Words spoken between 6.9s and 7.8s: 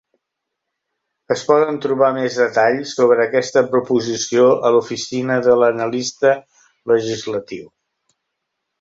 Legislatiu.